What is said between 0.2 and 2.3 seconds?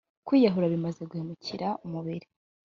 kwiyahura bimaze guhemukira umubiri.